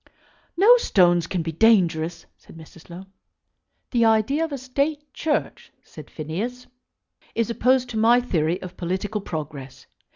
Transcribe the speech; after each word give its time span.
"No 0.57 0.77
stones 0.77 1.27
can 1.27 1.43
be 1.43 1.51
dangerous," 1.51 2.25
said 2.35 2.57
Mrs. 2.57 2.89
Low. 2.89 3.05
"The 3.91 4.03
idea 4.03 4.43
of 4.43 4.51
a 4.51 4.57
State 4.57 5.13
Church," 5.13 5.71
said 5.83 6.09
Phineas, 6.09 6.65
"is 7.35 7.51
opposed 7.51 7.87
to 7.91 7.97
my 7.97 8.19
theory 8.19 8.59
of 8.63 8.77
political 8.77 9.21
progress. 9.21 9.85